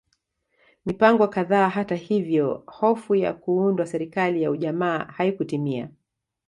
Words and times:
Mipango 0.85 1.27
kadhaa 1.27 1.67
hata 1.69 1.95
hivyo 1.95 2.63
hofu 2.67 3.15
ya 3.15 3.33
kuundwa 3.33 3.85
serikali 3.85 4.43
ya 4.43 4.51
ujamaa 4.51 4.99
haikutimia 5.03 5.89